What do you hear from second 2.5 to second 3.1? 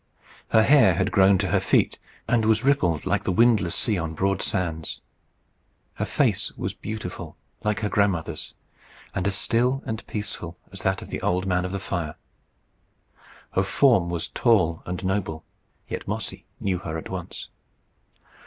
rippled